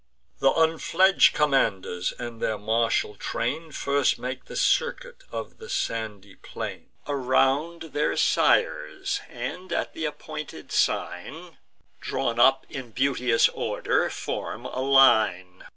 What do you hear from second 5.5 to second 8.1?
the sandy plain Around